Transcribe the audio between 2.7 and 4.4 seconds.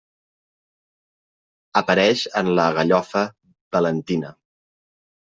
gallofa valentina.